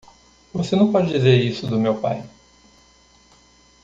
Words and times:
Você 0.51 0.75
não 0.75 0.91
pode 0.91 1.11
dizer 1.13 1.39
isso 1.43 1.67
do 1.67 1.79
meu 1.79 2.01
pai! 2.01 2.27